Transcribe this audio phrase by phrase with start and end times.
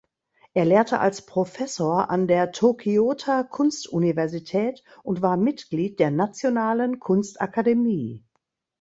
[0.55, 8.23] Er lehrte als Professor an der Tokioter Kunstuniversität und war Mitglied der nationalen Kunstakademie.